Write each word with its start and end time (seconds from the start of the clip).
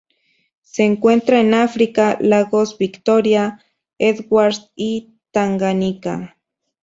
Se 0.63 0.83
encuentran 0.83 1.41
en 1.45 1.53
África: 1.53 2.17
lagos 2.21 2.75
Victoria, 2.79 3.63
Edward 3.99 4.55
y 4.75 5.13
Tanganika. 5.29 6.39